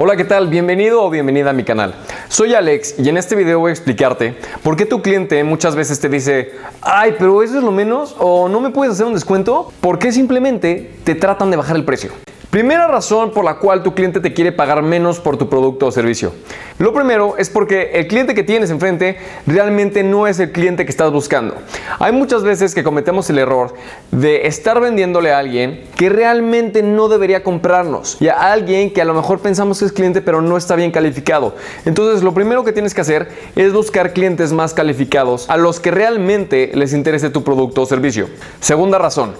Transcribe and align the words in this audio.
Hola, 0.00 0.14
¿qué 0.14 0.24
tal? 0.24 0.46
Bienvenido 0.46 1.02
o 1.02 1.10
bienvenida 1.10 1.50
a 1.50 1.52
mi 1.52 1.64
canal. 1.64 1.92
Soy 2.28 2.54
Alex 2.54 3.00
y 3.00 3.08
en 3.08 3.16
este 3.16 3.34
video 3.34 3.58
voy 3.58 3.70
a 3.70 3.72
explicarte 3.72 4.36
por 4.62 4.76
qué 4.76 4.86
tu 4.86 5.02
cliente 5.02 5.42
muchas 5.42 5.74
veces 5.74 5.98
te 5.98 6.08
dice, 6.08 6.52
ay, 6.82 7.16
pero 7.18 7.42
eso 7.42 7.58
es 7.58 7.64
lo 7.64 7.72
menos 7.72 8.14
o 8.20 8.48
no 8.48 8.60
me 8.60 8.70
puedes 8.70 8.94
hacer 8.94 9.06
un 9.06 9.14
descuento, 9.14 9.72
porque 9.80 10.12
simplemente 10.12 10.92
te 11.02 11.16
tratan 11.16 11.50
de 11.50 11.56
bajar 11.56 11.74
el 11.74 11.84
precio. 11.84 12.12
Primera 12.50 12.86
razón 12.86 13.32
por 13.32 13.44
la 13.44 13.56
cual 13.56 13.82
tu 13.82 13.94
cliente 13.94 14.20
te 14.20 14.32
quiere 14.32 14.52
pagar 14.52 14.82
menos 14.82 15.20
por 15.20 15.36
tu 15.36 15.50
producto 15.50 15.84
o 15.84 15.92
servicio. 15.92 16.32
Lo 16.78 16.94
primero 16.94 17.36
es 17.36 17.50
porque 17.50 17.90
el 17.92 18.06
cliente 18.06 18.34
que 18.34 18.42
tienes 18.42 18.70
enfrente 18.70 19.18
realmente 19.46 20.02
no 20.02 20.26
es 20.26 20.40
el 20.40 20.50
cliente 20.50 20.86
que 20.86 20.90
estás 20.90 21.12
buscando. 21.12 21.56
Hay 21.98 22.12
muchas 22.12 22.42
veces 22.44 22.74
que 22.74 22.82
cometemos 22.82 23.28
el 23.28 23.36
error 23.36 23.74
de 24.12 24.46
estar 24.46 24.80
vendiéndole 24.80 25.30
a 25.30 25.40
alguien 25.40 25.84
que 25.94 26.08
realmente 26.08 26.82
no 26.82 27.08
debería 27.08 27.44
comprarnos 27.44 28.16
y 28.18 28.28
a 28.28 28.50
alguien 28.50 28.94
que 28.94 29.02
a 29.02 29.04
lo 29.04 29.12
mejor 29.12 29.40
pensamos 29.40 29.80
que 29.80 29.84
es 29.84 29.92
cliente 29.92 30.22
pero 30.22 30.40
no 30.40 30.56
está 30.56 30.74
bien 30.74 30.90
calificado. 30.90 31.54
Entonces 31.84 32.22
lo 32.22 32.32
primero 32.32 32.64
que 32.64 32.72
tienes 32.72 32.94
que 32.94 33.02
hacer 33.02 33.28
es 33.56 33.74
buscar 33.74 34.14
clientes 34.14 34.54
más 34.54 34.72
calificados 34.72 35.50
a 35.50 35.58
los 35.58 35.80
que 35.80 35.90
realmente 35.90 36.70
les 36.72 36.94
interese 36.94 37.28
tu 37.28 37.44
producto 37.44 37.82
o 37.82 37.86
servicio. 37.86 38.26
Segunda 38.60 38.96
razón. 38.96 39.34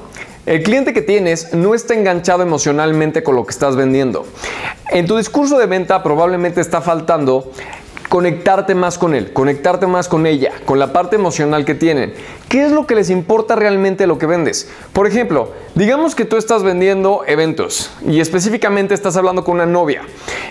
El 0.48 0.62
cliente 0.62 0.94
que 0.94 1.02
tienes 1.02 1.52
no 1.52 1.74
está 1.74 1.92
enganchado 1.92 2.42
emocionalmente 2.42 3.22
con 3.22 3.36
lo 3.36 3.44
que 3.44 3.50
estás 3.50 3.76
vendiendo. 3.76 4.26
En 4.88 5.06
tu 5.06 5.18
discurso 5.18 5.58
de 5.58 5.66
venta 5.66 6.02
probablemente 6.02 6.62
está 6.62 6.80
faltando 6.80 7.52
conectarte 8.08 8.74
más 8.74 8.96
con 8.96 9.14
él, 9.14 9.34
conectarte 9.34 9.86
más 9.86 10.08
con 10.08 10.24
ella, 10.24 10.52
con 10.64 10.78
la 10.78 10.90
parte 10.90 11.16
emocional 11.16 11.66
que 11.66 11.74
tienen. 11.74 12.14
¿Qué 12.48 12.64
es 12.64 12.72
lo 12.72 12.86
que 12.86 12.94
les 12.94 13.10
importa 13.10 13.56
realmente 13.56 14.06
lo 14.06 14.16
que 14.16 14.24
vendes? 14.24 14.70
Por 14.94 15.06
ejemplo, 15.06 15.52
digamos 15.74 16.14
que 16.14 16.24
tú 16.24 16.38
estás 16.38 16.62
vendiendo 16.62 17.24
eventos 17.26 17.90
y 18.06 18.20
específicamente 18.20 18.94
estás 18.94 19.18
hablando 19.18 19.44
con 19.44 19.56
una 19.56 19.66
novia 19.66 20.00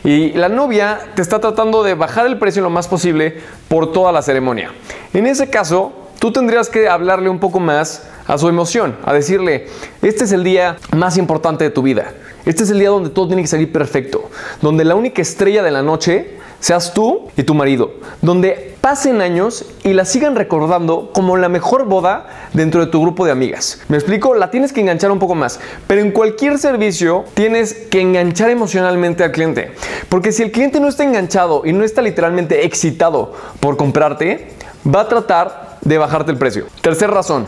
y 0.04 0.30
la 0.34 0.48
novia 0.48 1.00
te 1.16 1.24
está 1.24 1.40
tratando 1.40 1.82
de 1.82 1.96
bajar 1.96 2.28
el 2.28 2.38
precio 2.38 2.62
lo 2.62 2.70
más 2.70 2.88
posible 2.88 3.42
por 3.68 3.92
toda 3.92 4.12
la 4.12 4.22
ceremonia. 4.22 4.72
En 5.16 5.26
ese 5.26 5.50
caso, 5.50 5.94
tú 6.20 6.32
tendrías 6.32 6.70
que 6.70 6.88
hablarle 6.88 7.30
un 7.30 7.40
poco 7.40 7.60
más 7.60 8.04
a 8.26 8.38
su 8.38 8.50
emoción, 8.50 8.98
a 9.06 9.14
decirle, 9.14 9.68
este 10.02 10.26
es 10.26 10.32
el 10.32 10.44
día 10.44 10.78
más 10.96 11.18
importante 11.18 11.64
de 11.64 11.70
tu 11.70 11.82
vida, 11.82 12.14
este 12.46 12.64
es 12.64 12.70
el 12.70 12.80
día 12.80 12.90
donde 12.90 13.10
todo 13.10 13.28
tiene 13.28 13.42
que 13.42 13.48
salir 13.48 13.72
perfecto, 13.72 14.30
donde 14.62 14.84
la 14.86 14.96
única 14.96 15.22
estrella 15.22 15.64
de 15.64 15.72
la 15.72 15.82
noche 15.82 16.38
seas 16.60 16.94
tú 16.94 17.30
y 17.38 17.44
tu 17.44 17.54
marido, 17.54 17.92
donde 18.22 18.76
pasen 18.82 19.22
años 19.22 19.66
y 19.84 19.94
la 19.94 20.06
sigan 20.06 20.36
recordando 20.36 21.12
como 21.14 21.38
la 21.38 21.50
mejor 21.50 21.86
boda 21.86 22.50
dentro 22.54 22.84
de 22.84 22.92
tu 22.92 23.02
grupo 23.02 23.26
de 23.26 23.32
amigas. 23.32 23.82
¿Me 23.90 23.98
explico? 23.98 24.34
La 24.34 24.50
tienes 24.50 24.74
que 24.74 24.82
enganchar 24.82 25.12
un 25.12 25.20
poco 25.20 25.36
más, 25.36 25.60
pero 25.88 26.02
en 26.02 26.12
cualquier 26.12 26.58
servicio 26.58 27.26
tienes 27.34 27.74
que 27.74 28.02
enganchar 28.02 28.50
emocionalmente 28.50 29.24
al 29.24 29.32
cliente, 29.32 29.72
porque 30.10 30.32
si 30.32 30.44
el 30.44 30.52
cliente 30.52 30.80
no 30.80 30.88
está 30.88 31.04
enganchado 31.04 31.64
y 31.66 31.74
no 31.74 31.84
está 31.84 32.02
literalmente 32.02 32.66
excitado 32.66 33.34
por 33.60 33.78
comprarte, 33.78 34.50
va 34.86 35.02
a 35.02 35.08
tratar 35.08 35.67
de 35.88 35.98
bajarte 35.98 36.32
el 36.32 36.38
precio. 36.38 36.66
Tercer 36.82 37.10
razón, 37.10 37.48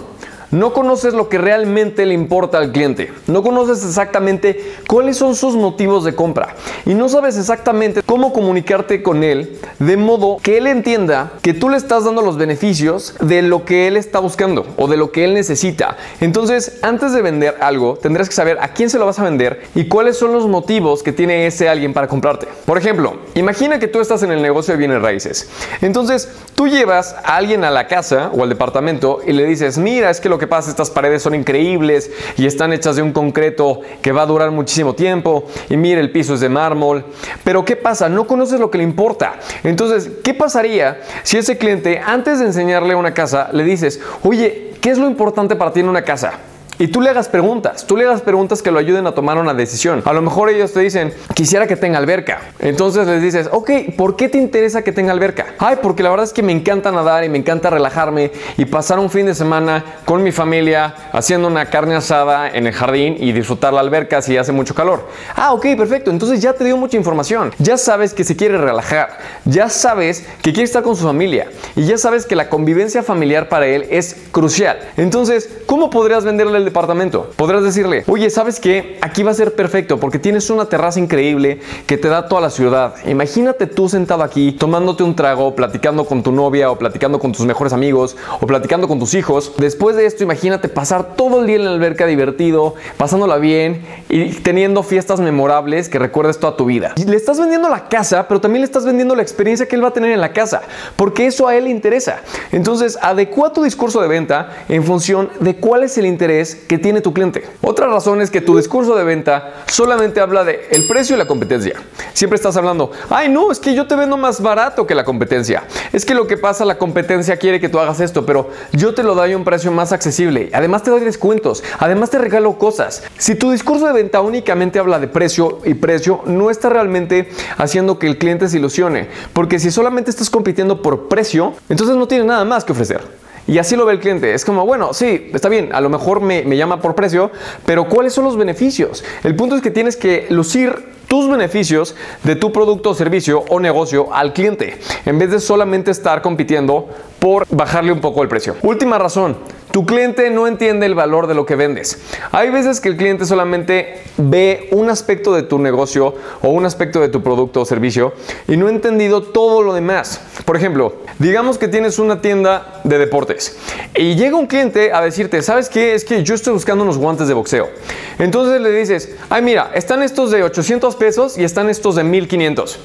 no 0.51 0.73
conoces 0.73 1.13
lo 1.13 1.29
que 1.29 1.37
realmente 1.37 2.05
le 2.05 2.13
importa 2.13 2.57
al 2.57 2.71
cliente. 2.71 3.11
No 3.27 3.43
conoces 3.43 3.85
exactamente 3.85 4.73
cuáles 4.87 5.17
son 5.17 5.35
sus 5.35 5.55
motivos 5.55 6.03
de 6.03 6.15
compra. 6.15 6.55
Y 6.85 6.93
no 6.93 7.09
sabes 7.09 7.37
exactamente 7.37 8.01
cómo 8.05 8.33
comunicarte 8.33 9.03
con 9.03 9.23
él 9.23 9.59
de 9.79 9.97
modo 9.97 10.37
que 10.41 10.57
él 10.57 10.67
entienda 10.67 11.33
que 11.41 11.53
tú 11.53 11.69
le 11.69 11.77
estás 11.77 12.05
dando 12.05 12.21
los 12.21 12.37
beneficios 12.37 13.15
de 13.19 13.41
lo 13.41 13.65
que 13.65 13.87
él 13.87 13.97
está 13.97 14.19
buscando 14.19 14.65
o 14.77 14.87
de 14.87 14.97
lo 14.97 15.11
que 15.11 15.25
él 15.25 15.33
necesita. 15.33 15.97
Entonces, 16.19 16.79
antes 16.81 17.13
de 17.13 17.21
vender 17.21 17.57
algo, 17.61 17.97
tendrás 18.01 18.29
que 18.29 18.35
saber 18.35 18.57
a 18.61 18.69
quién 18.69 18.89
se 18.89 18.97
lo 18.97 19.05
vas 19.05 19.19
a 19.19 19.23
vender 19.23 19.63
y 19.75 19.87
cuáles 19.87 20.17
son 20.17 20.33
los 20.33 20.47
motivos 20.47 21.03
que 21.03 21.11
tiene 21.11 21.45
ese 21.45 21.69
alguien 21.69 21.93
para 21.93 22.07
comprarte. 22.07 22.47
Por 22.65 22.77
ejemplo, 22.77 23.17
imagina 23.35 23.79
que 23.79 23.87
tú 23.87 23.99
estás 23.99 24.23
en 24.23 24.31
el 24.31 24.41
negocio 24.41 24.73
de 24.73 24.77
bienes 24.79 25.01
raíces. 25.01 25.49
Entonces, 25.81 26.29
tú 26.55 26.67
llevas 26.67 27.13
a 27.23 27.35
alguien 27.35 27.63
a 27.63 27.71
la 27.71 27.87
casa 27.87 28.31
o 28.33 28.43
al 28.43 28.49
departamento 28.49 29.19
y 29.25 29.33
le 29.33 29.45
dices, 29.45 29.77
mira, 29.77 30.09
es 30.09 30.19
que 30.19 30.29
lo 30.29 30.38
que 30.39 30.47
pasa, 30.47 30.71
estas 30.71 30.89
paredes 30.89 31.21
son 31.21 31.35
increíbles 31.35 32.09
y 32.37 32.47
están 32.47 32.73
hechas 32.73 32.95
de 32.95 33.01
un 33.01 33.11
concreto 33.11 33.81
que 34.01 34.11
va 34.11 34.23
a 34.23 34.25
durar 34.25 34.49
muchísimo 34.51 34.95
tiempo. 34.95 35.45
Y 35.69 35.77
mire, 35.77 36.01
el 36.01 36.11
piso 36.11 36.33
es 36.33 36.39
de 36.39 36.49
mármol. 36.49 37.05
Pero 37.43 37.63
¿qué 37.63 37.75
pasa? 37.75 38.09
No 38.09 38.25
conoces 38.25 38.59
lo 38.59 38.71
que 38.71 38.79
le 38.79 38.83
importa. 38.83 39.35
Entonces, 39.63 40.09
¿qué 40.23 40.33
pasaría 40.33 41.01
si 41.23 41.37
ese 41.37 41.57
cliente, 41.57 41.99
antes 42.03 42.39
de 42.39 42.45
enseñarle 42.45 42.95
una 42.95 43.13
casa, 43.13 43.49
le 43.51 43.63
dices, 43.63 44.01
oye, 44.23 44.73
¿qué 44.81 44.89
es 44.89 44.97
lo 44.97 45.07
importante 45.07 45.55
para 45.55 45.71
ti 45.71 45.81
en 45.81 45.89
una 45.89 46.01
casa? 46.01 46.48
Y 46.81 46.87
tú 46.87 47.01
le 47.01 47.09
hagas 47.09 47.27
preguntas, 47.27 47.85
tú 47.85 47.97
le 47.97 48.05
hagas 48.05 48.21
preguntas 48.21 48.61
que 48.61 48.71
lo 48.71 48.79
ayuden 48.79 49.05
a 49.05 49.11
tomar 49.11 49.37
una 49.37 49.53
decisión. 49.53 50.01
A 50.05 50.13
lo 50.13 50.21
mejor 50.21 50.49
ellos 50.49 50.71
te 50.71 50.79
dicen, 50.79 51.13
quisiera 51.33 51.67
que 51.67 51.75
tenga 51.75 51.97
alberca. 51.97 52.39
Entonces 52.59 53.05
les 53.05 53.21
dices, 53.21 53.49
ok, 53.51 53.69
¿por 53.97 54.15
qué 54.15 54.29
te 54.29 54.37
interesa 54.37 54.81
que 54.81 54.93
tenga 54.93 55.11
alberca? 55.11 55.47
Ay, 55.59 55.79
porque 55.81 56.03
la 56.03 56.09
verdad 56.09 56.23
es 56.23 56.31
que 56.31 56.41
me 56.41 56.53
encanta 56.53 56.89
nadar 56.89 57.25
y 57.25 57.29
me 57.29 57.37
encanta 57.37 57.69
relajarme 57.69 58.31
y 58.55 58.63
pasar 58.63 58.97
un 58.97 59.09
fin 59.09 59.25
de 59.25 59.35
semana 59.35 59.83
con 60.05 60.23
mi 60.23 60.31
familia 60.31 60.95
haciendo 61.11 61.49
una 61.49 61.65
carne 61.65 61.95
asada 61.95 62.49
en 62.49 62.65
el 62.65 62.71
jardín 62.71 63.17
y 63.19 63.33
disfrutar 63.33 63.73
la 63.73 63.81
alberca 63.81 64.21
si 64.21 64.37
hace 64.37 64.53
mucho 64.53 64.73
calor. 64.73 65.05
Ah, 65.35 65.51
ok, 65.51 65.65
perfecto. 65.75 66.11
Entonces 66.11 66.41
ya 66.41 66.53
te 66.53 66.63
dio 66.63 66.77
mucha 66.77 66.95
información. 66.95 67.51
Ya 67.57 67.75
sabes 67.75 68.13
que 68.13 68.23
se 68.23 68.37
quiere 68.37 68.57
relajar. 68.57 69.17
Ya 69.43 69.67
sabes 69.67 70.25
que 70.41 70.53
quiere 70.53 70.63
estar 70.63 70.83
con 70.83 70.95
su 70.95 71.03
familia. 71.03 71.49
Y 71.75 71.83
ya 71.83 71.97
sabes 71.97 72.25
que 72.25 72.37
la 72.37 72.47
convivencia 72.47 73.03
familiar 73.03 73.49
para 73.49 73.67
él 73.67 73.85
es 73.89 74.15
crucial. 74.31 74.79
Entonces, 74.95 75.49
¿cómo 75.65 75.89
podrías 75.89 76.23
venderle 76.23 76.57
el 76.57 76.68
departamento. 76.69 77.29
Podrás 77.35 77.63
decirle, 77.63 78.03
oye, 78.07 78.29
¿sabes 78.29 78.59
qué? 78.59 78.97
Aquí 79.01 79.23
va 79.23 79.31
a 79.31 79.33
ser 79.33 79.55
perfecto 79.55 79.99
porque 79.99 80.19
tienes 80.19 80.49
una 80.49 80.65
terraza 80.65 80.99
increíble 80.99 81.59
que 81.87 81.97
te 81.97 82.07
da 82.07 82.27
toda 82.27 82.41
la 82.41 82.49
ciudad. 82.49 82.95
Imagínate 83.05 83.67
tú 83.67 83.89
sentado 83.89 84.23
aquí 84.23 84.51
tomándote 84.53 85.03
un 85.03 85.15
trago, 85.15 85.55
platicando 85.55 86.05
con 86.05 86.23
tu 86.23 86.31
novia 86.31 86.71
o 86.71 86.77
platicando 86.77 87.19
con 87.19 87.31
tus 87.31 87.45
mejores 87.45 87.73
amigos 87.73 88.15
o 88.39 88.47
platicando 88.47 88.87
con 88.87 88.99
tus 88.99 89.13
hijos. 89.13 89.53
Después 89.57 89.95
de 89.95 90.05
esto, 90.05 90.23
imagínate 90.23 90.69
pasar 90.69 91.15
todo 91.15 91.41
el 91.41 91.47
día 91.47 91.57
en 91.57 91.65
la 91.65 91.71
alberca 91.71 92.05
divertido, 92.05 92.75
pasándola 92.97 93.37
bien 93.37 93.81
y 94.09 94.29
teniendo 94.31 94.83
fiestas 94.83 95.19
memorables 95.19 95.89
que 95.89 95.99
recuerdes 95.99 96.39
toda 96.39 96.55
tu 96.55 96.65
vida. 96.65 96.93
Le 97.05 97.15
estás 97.15 97.39
vendiendo 97.39 97.69
la 97.69 97.89
casa, 97.89 98.27
pero 98.27 98.39
también 98.41 98.61
le 98.61 98.65
estás 98.65 98.85
vendiendo 98.85 99.15
la 99.15 99.21
experiencia 99.21 99.67
que 99.67 99.75
él 99.75 99.83
va 99.83 99.89
a 99.89 99.93
tener 99.93 100.11
en 100.11 100.21
la 100.21 100.33
casa, 100.33 100.61
porque 100.95 101.27
eso 101.27 101.47
a 101.47 101.55
él 101.55 101.65
le 101.65 101.69
interesa. 101.69 102.21
Entonces, 102.51 102.97
adecua 103.01 103.53
tu 103.53 103.63
discurso 103.63 104.01
de 104.01 104.07
venta 104.07 104.49
en 104.67 104.83
función 104.83 105.29
de 105.39 105.55
cuál 105.55 105.83
es 105.83 105.97
el 105.97 106.05
interés 106.05 106.58
que 106.67 106.77
tiene 106.77 107.01
tu 107.01 107.13
cliente. 107.13 107.45
Otra 107.61 107.87
razón 107.87 108.21
es 108.21 108.29
que 108.29 108.41
tu 108.41 108.57
discurso 108.57 108.95
de 108.95 109.03
venta 109.03 109.63
solamente 109.67 110.19
habla 110.19 110.43
de 110.43 110.67
el 110.71 110.87
precio 110.87 111.15
y 111.15 111.19
la 111.19 111.27
competencia. 111.27 111.75
Siempre 112.13 112.35
estás 112.35 112.57
hablando, 112.57 112.91
ay 113.09 113.29
no, 113.29 113.51
es 113.51 113.59
que 113.59 113.73
yo 113.73 113.87
te 113.87 113.95
vendo 113.95 114.17
más 114.17 114.41
barato 114.41 114.85
que 114.85 114.95
la 114.95 115.03
competencia. 115.05 115.63
Es 115.93 116.05
que 116.05 116.13
lo 116.13 116.27
que 116.27 116.37
pasa, 116.37 116.65
la 116.65 116.77
competencia 116.77 117.37
quiere 117.37 117.59
que 117.59 117.69
tú 117.69 117.79
hagas 117.79 117.99
esto, 117.99 118.25
pero 118.25 118.49
yo 118.71 118.93
te 118.93 119.03
lo 119.03 119.15
doy 119.15 119.33
a 119.33 119.37
un 119.37 119.43
precio 119.43 119.71
más 119.71 119.91
accesible. 119.91 120.49
Además 120.53 120.83
te 120.83 120.91
doy 120.91 121.01
descuentos, 121.01 121.63
además 121.77 122.09
te 122.09 122.17
regalo 122.17 122.57
cosas. 122.57 123.03
Si 123.17 123.35
tu 123.35 123.51
discurso 123.51 123.85
de 123.87 123.93
venta 123.93 124.21
únicamente 124.21 124.79
habla 124.79 124.99
de 124.99 125.07
precio 125.07 125.59
y 125.63 125.73
precio, 125.73 126.21
no 126.25 126.49
está 126.49 126.69
realmente 126.69 127.29
haciendo 127.57 127.99
que 127.99 128.07
el 128.07 128.17
cliente 128.17 128.47
se 128.47 128.57
ilusione. 128.57 129.07
Porque 129.33 129.59
si 129.59 129.71
solamente 129.71 130.09
estás 130.09 130.29
compitiendo 130.29 130.81
por 130.81 131.07
precio, 131.07 131.53
entonces 131.69 131.95
no 131.95 132.07
tiene 132.07 132.25
nada 132.25 132.45
más 132.45 132.63
que 132.63 132.71
ofrecer. 132.71 133.28
Y 133.49 133.57
así 133.57 133.75
lo 133.75 133.85
ve 133.87 133.93
el 133.93 133.99
cliente. 133.99 134.35
Es 134.35 134.45
como, 134.45 134.63
bueno, 134.63 134.93
sí, 134.93 135.31
está 135.33 135.49
bien, 135.49 135.73
a 135.73 135.81
lo 135.81 135.89
mejor 135.89 136.21
me, 136.21 136.43
me 136.43 136.55
llama 136.55 136.79
por 136.79 136.93
precio, 136.93 137.31
pero 137.65 137.89
¿cuáles 137.89 138.13
son 138.13 138.23
los 138.25 138.37
beneficios? 138.37 139.03
El 139.23 139.35
punto 139.35 139.55
es 139.55 139.63
que 139.63 139.71
tienes 139.71 139.97
que 139.97 140.27
lucir 140.29 140.85
tus 141.07 141.27
beneficios 141.27 141.95
de 142.23 142.35
tu 142.35 142.51
producto, 142.51 142.93
servicio 142.93 143.43
o 143.49 143.59
negocio 143.59 144.13
al 144.13 144.33
cliente, 144.33 144.77
en 145.03 145.17
vez 145.17 145.31
de 145.31 145.39
solamente 145.39 145.89
estar 145.89 146.21
compitiendo 146.21 146.89
por 147.17 147.47
bajarle 147.49 147.91
un 147.91 148.01
poco 148.01 148.21
el 148.21 148.29
precio. 148.29 148.55
Última 148.61 148.99
razón, 148.99 149.35
tu 149.71 149.85
cliente 149.85 150.29
no 150.31 150.47
entiende 150.47 150.85
el 150.85 150.95
valor 150.95 151.27
de 151.27 151.35
lo 151.35 151.45
que 151.45 151.55
vendes. 151.55 151.99
Hay 152.31 152.49
veces 152.49 152.79
que 152.79 152.89
el 152.89 152.97
cliente 152.97 153.25
solamente 153.25 154.01
ve 154.17 154.67
un 154.71 154.89
aspecto 154.89 155.33
de 155.33 155.43
tu 155.43 155.59
negocio 155.59 156.15
o 156.41 156.49
un 156.49 156.65
aspecto 156.65 156.99
de 156.99 157.09
tu 157.09 157.21
producto 157.21 157.61
o 157.61 157.65
servicio 157.65 158.13
y 158.47 158.57
no 158.57 158.67
ha 158.67 158.71
entendido 158.71 159.21
todo 159.21 159.61
lo 159.61 159.73
demás. 159.73 160.21
Por 160.45 160.57
ejemplo, 160.57 160.95
digamos 161.19 161.59
que 161.59 161.67
tienes 161.67 161.99
una 161.99 162.19
tienda 162.19 162.81
de 162.83 162.97
deportes 162.97 163.57
y 163.95 164.15
llega 164.15 164.37
un 164.37 164.47
cliente 164.47 164.91
a 164.91 165.01
decirte, 165.01 165.41
¿sabes 165.43 165.69
qué? 165.69 165.93
Es 165.93 166.03
que 166.03 166.23
yo 166.23 166.33
estoy 166.33 166.53
buscando 166.53 166.83
unos 166.83 166.97
guantes 166.97 167.27
de 167.27 167.35
boxeo. 167.35 167.69
Entonces 168.17 168.61
le 168.61 168.71
dices, 168.71 169.15
ay 169.29 169.43
mira, 169.43 169.69
están 169.75 170.01
estos 170.01 170.31
de 170.31 170.41
800 170.43 170.95
pesos 170.95 171.37
y 171.37 171.43
están 171.43 171.69
estos 171.69 171.95
de 171.95 172.03
1500. 172.03 172.79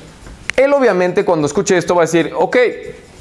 Él 0.57 0.73
obviamente 0.73 1.25
cuando 1.25 1.47
escuche 1.47 1.77
esto 1.77 1.95
va 1.95 2.03
a 2.03 2.07
decir, 2.07 2.33
ok, 2.37 2.57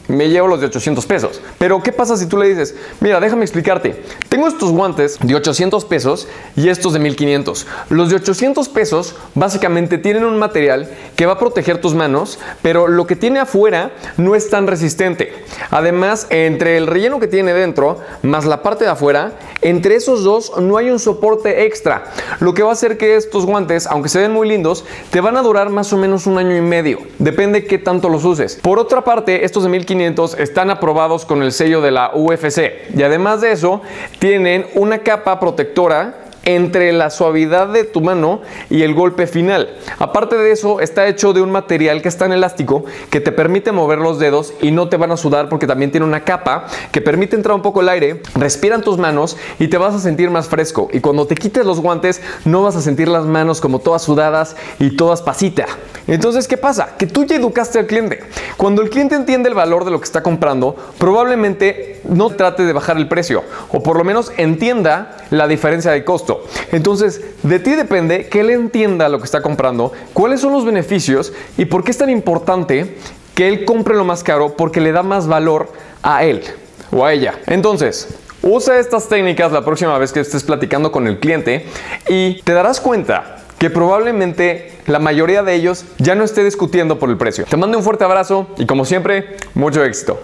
me 0.08 0.30
llevo 0.30 0.48
los 0.48 0.60
de 0.60 0.68
800 0.68 1.06
pesos. 1.06 1.42
Pero 1.58 1.82
¿qué 1.82 1.92
pasa 1.92 2.18
si 2.18 2.26
tú 2.26 2.38
le 2.38 2.50
dices, 2.50 2.76
mira, 3.00 3.20
déjame 3.20 3.44
explicarte, 3.44 4.02
tengo 4.30 4.48
estos 4.48 4.72
guantes 4.72 5.18
de 5.22 5.36
800 5.36 5.86
pesos 5.86 6.28
y 6.56 6.70
estos 6.70 6.94
de 6.94 7.00
1500. 7.00 7.68
Los 7.90 8.10
de 8.10 8.18
800 8.18 8.70
pesos 8.70 9.16
básicamente 9.36 9.98
tienen 9.98 10.26
un 10.26 10.38
material 10.38 10.90
que 11.16 11.26
va 11.26 11.34
a 11.34 11.40
proteger 11.40 11.80
tus 11.80 11.94
manos, 11.94 12.40
pero 12.62 12.88
lo 12.88 13.08
que 13.08 13.16
tiene 13.16 13.40
afuera 13.40 13.92
no 14.18 14.36
es 14.36 14.50
tan 14.50 14.68
resistente. 14.68 15.34
Además, 15.70 16.28
entre 16.30 16.78
el 16.78 16.88
relleno 16.88 17.20
que 17.20 17.28
tiene 17.28 17.54
dentro 17.54 18.00
más 18.22 18.46
la 18.46 18.62
parte 18.62 18.86
de 18.86 18.92
afuera, 18.92 19.34
entre 19.62 19.96
esos 19.96 20.24
dos 20.24 20.54
no 20.60 20.78
hay 20.78 20.90
un 20.90 21.00
soporte 21.00 21.66
extra, 21.66 22.06
lo 22.40 22.54
que 22.54 22.64
va 22.64 22.70
a 22.70 22.74
hacer 22.74 22.98
que 22.98 23.16
estos 23.16 23.46
guantes, 23.46 23.88
aunque 23.88 24.10
se 24.10 24.20
ven 24.20 24.32
muy 24.32 24.48
lindos, 24.48 24.84
te 25.10 25.22
van 25.22 25.38
a 25.38 25.42
durar 25.42 25.70
más 25.70 25.94
o 25.94 25.98
menos 25.98 26.28
un 26.28 26.38
año 26.38 26.56
y 26.56 26.62
medio. 26.62 27.00
Depende 27.20 27.66
qué 27.66 27.78
tanto 27.78 28.10
los 28.10 28.26
uses. 28.26 28.60
Por 28.62 28.80
otra 28.80 29.04
parte, 29.04 29.46
estos 29.46 29.64
de 29.64 29.70
1500 29.70 29.93
están 30.38 30.69
aprobados 30.69 31.25
con 31.25 31.44
el 31.44 31.51
sello 31.51 31.81
de 31.81 31.92
la 31.92 32.12
UFC 32.13 32.90
y 32.95 33.04
además 33.04 33.42
de 33.42 33.51
eso, 33.51 33.81
tienen 34.19 34.66
una 34.74 35.00
capa 35.00 35.40
protectora 35.40 36.16
entre 36.44 36.92
la 36.92 37.10
suavidad 37.10 37.68
de 37.68 37.84
tu 37.84 38.01
mano 38.01 38.42
y 38.69 38.84
el 38.84 38.94
golpe 38.94 39.28
final. 39.28 39.75
Aparte 40.00 40.36
de 40.36 40.51
eso, 40.51 40.80
está 40.80 41.07
hecho 41.07 41.34
de 41.34 41.42
un 41.42 41.51
material 41.51 42.01
que 42.01 42.10
es 42.10 42.18
tan 42.18 42.31
elástico 42.34 42.86
que 43.10 43.22
te 43.22 43.31
permite 43.31 43.72
mover 43.72 44.00
los 44.00 44.19
dedos 44.19 44.54
y 44.62 44.72
no 44.72 44.90
te 44.90 44.98
van 44.98 45.12
a 45.12 45.18
sudar 45.18 45.50
porque 45.50 45.68
también 45.68 45.92
tiene 45.92 46.06
una 46.06 46.24
capa 46.24 46.66
que 46.92 47.01
permite 47.01 47.36
entrar 47.36 47.56
un 47.56 47.62
poco 47.62 47.81
el 47.81 47.90
aire, 47.90 48.22
respiran 48.36 48.81
tus 48.81 48.98
manos 48.98 49.38
y 49.60 49.68
te 49.68 49.78
vas 49.78 49.95
a 49.95 50.00
sentir 50.00 50.30
más 50.30 50.48
fresco. 50.48 50.90
Y 50.92 51.00
cuando 51.00 51.28
te 51.28 51.36
quites 51.36 51.66
los 51.66 51.80
guantes, 51.80 52.22
no 52.45 52.63
vas 52.63 52.75
a 52.75 52.81
sentir 52.81 53.07
las 53.07 53.25
manos 53.25 53.62
como 53.62 53.80
todas 53.80 54.01
sudadas 54.01 54.56
y 54.80 54.95
todas 54.95 55.22
pasita. 55.22 55.66
Entonces, 56.07 56.48
¿qué 56.48 56.57
pasa? 56.57 56.95
Que 56.98 57.07
tú 57.07 57.24
ya 57.24 57.38
educaste 57.38 57.80
al 57.80 57.88
cliente. 57.88 58.19
Cuando 58.57 58.81
el 58.81 58.90
cliente 58.90 59.16
entiende 59.16 59.50
el 59.50 59.56
valor 59.56 59.86
de 59.86 59.92
lo 59.92 60.00
que 60.00 60.06
está 60.06 60.22
comprando, 60.22 60.75
probablemente 60.98 61.93
no 62.04 62.30
trate 62.32 62.64
de 62.64 62.74
bajar 62.74 62.98
el 62.98 63.08
precio 63.08 63.44
o 63.70 63.82
por 63.82 63.98
lo 63.98 64.04
menos 64.04 64.32
entienda 64.38 65.18
la 65.30 65.48
diferencia 65.48 65.92
de 65.92 66.04
costo. 66.04 66.44
Entonces, 66.72 67.22
de 67.44 67.60
ti 67.60 67.72
depende 67.72 68.28
que 68.28 68.42
él 68.42 68.50
entienda 68.50 69.10
lo 69.10 69.20
que 69.20 69.26
está 69.26 69.42
comprando, 69.42 69.92
cuáles 70.14 70.42
son 70.42 70.54
los 70.54 70.66
beneficios 70.66 71.34
y 71.58 71.66
por 71.66 71.84
qué 71.84 71.92
es 71.92 71.98
tan 71.98 72.10
importante 72.10 72.98
que 73.36 73.48
él 73.48 73.66
compre 73.66 73.96
lo 73.96 74.06
más 74.06 74.24
caro 74.24 74.56
porque 74.56 74.82
le 74.82 74.92
da 74.92 75.04
más 75.04 75.28
valor 75.28 75.72
a 76.02 76.24
él 76.24 76.44
o 76.92 77.06
a 77.06 77.14
ella. 77.14 77.40
Entonces, 77.48 78.08
usa 78.42 78.78
estas 78.78 79.08
técnicas 79.08 79.52
la 79.52 79.64
próxima 79.64 79.98
vez 79.98 80.12
que 80.12 80.20
estés 80.20 80.44
platicando 80.44 80.92
con 80.92 81.08
el 81.08 81.20
cliente 81.20 81.66
y 82.08 82.42
te 82.44 82.54
darás 82.54 82.80
cuenta 82.80 83.38
que 83.58 83.70
probablemente 83.70 84.74
la 84.88 85.00
mayoría 85.00 85.42
de 85.42 85.54
ellos 85.56 85.86
ya 85.98 86.16
no 86.16 86.26
esté 86.26 86.44
discutiendo 86.44 87.00
por 87.00 87.10
el 87.10 87.18
precio. 87.18 87.46
Te 87.46 87.56
mando 87.56 87.78
un 87.78 87.84
fuerte 87.84 88.04
abrazo 88.04 88.48
y 88.58 88.66
como 88.66 88.84
siempre, 88.84 89.38
mucho 89.54 89.84
éxito. 89.84 90.20